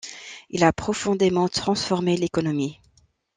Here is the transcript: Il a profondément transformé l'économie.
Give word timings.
Il 0.49 0.63
a 0.63 0.73
profondément 0.73 1.47
transformé 1.47 2.17
l'économie. 2.17 2.79